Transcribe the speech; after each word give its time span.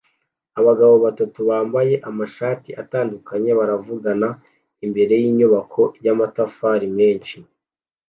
Abagabo 0.59 0.93
batatu 1.05 1.39
bambaye 1.49 1.93
amashati 2.09 2.69
atandukanye 2.81 3.51
baravugana 3.59 4.29
imbere 4.85 5.13
yinyubako 5.23 5.81
yamatafari 6.05 6.87
menshi 6.97 7.37